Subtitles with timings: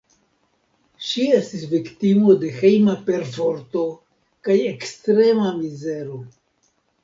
[1.07, 3.87] Ŝi estis viktimo de hejma perforto
[4.49, 6.23] kaj ekstrema mizero.